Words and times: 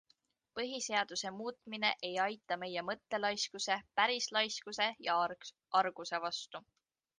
Põhiseaduse 0.59 1.31
muutmine 1.35 1.91
ei 2.09 2.15
aita 2.23 2.57
meie 2.63 2.85
mõttelaiskuse, 2.89 3.77
pärislaiskuse 4.01 4.91
ja 5.11 5.21
arguse 5.85 6.25
vastu. 6.29 6.67